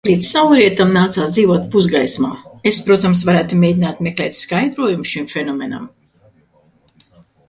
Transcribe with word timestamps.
Līdz 0.07 0.27
saulrietam 0.35 0.93
nācās 0.93 1.33
dzīvot 1.33 1.65
pusgaismā. 1.75 2.31
Es, 2.71 2.79
protams, 2.87 3.21
varētu 3.29 3.59
mēģināt 3.65 4.01
meklēt 4.07 4.39
skaidrojumu 4.39 5.09
šim 5.11 5.29
fenomenam. 5.35 5.85